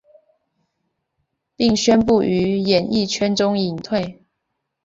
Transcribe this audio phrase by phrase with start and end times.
[1.55, 4.25] 并宣布于演艺圈中隐退。